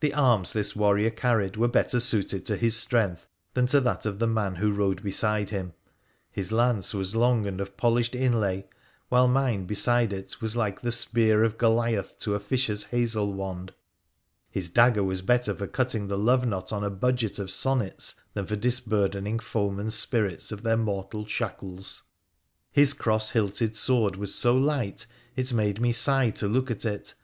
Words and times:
The 0.00 0.12
arms 0.12 0.52
this 0.52 0.74
warrior 0.74 1.10
carried 1.10 1.56
were 1.56 1.68
better 1.68 2.00
suited 2.00 2.44
to 2.46 2.56
his 2.56 2.76
strength 2.76 3.28
than 3.54 3.66
to 3.68 3.80
that 3.82 4.04
of 4.04 4.18
the 4.18 4.26
man 4.26 4.56
who 4.56 4.72
rode 4.72 5.04
beside 5.04 5.50
him. 5.50 5.72
His 6.32 6.50
lance 6.50 6.92
was 6.92 7.14
long 7.14 7.46
and 7.46 7.60
of 7.60 7.76
polished 7.76 8.16
inlay, 8.16 8.66
while 9.08 9.28
mine 9.28 9.64
beside 9.64 10.12
it 10.12 10.40
was 10.40 10.56
like 10.56 10.80
the 10.80 10.90
spear 10.90 11.44
of 11.44 11.58
Goliath 11.58 12.18
to 12.22 12.34
a 12.34 12.40
fisher's 12.40 12.86
hazel 12.86 13.32
wand. 13.34 13.72
His 14.50 14.68
dagger 14.68 15.04
was 15.04 15.22
better 15.22 15.54
for 15.54 15.68
cutting 15.68 16.08
the 16.08 16.18
love 16.18 16.44
knot 16.44 16.72
on 16.72 16.82
a 16.82 16.90
budget 16.90 17.38
of 17.38 17.48
sonnets 17.52 18.14
PI1RA 18.14 18.16
THE 18.34 18.40
PHCEN1CIAN 18.40 18.50
165 18.50 18.50
khan 18.50 18.56
for 18.56 18.56
disburdening 18.56 19.38
foemen's 19.38 19.94
spirits 19.94 20.50
of 20.50 20.64
their 20.64 20.76
mortal 20.76 21.24
shackles. 21.24 22.02
His 22.72 22.92
cross 22.94 23.30
hilted 23.30 23.76
sword 23.76 24.16
was 24.16 24.34
so 24.34 24.56
light 24.56 25.06
it 25.36 25.54
made 25.54 25.80
me 25.80 25.92
sigh 25.92 26.30
to 26.30 26.48
look 26.48 26.68
at 26.68 26.84
it. 26.84 27.14